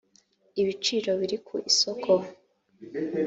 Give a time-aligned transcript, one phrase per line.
[0.61, 2.11] ibiciro biri ku isoko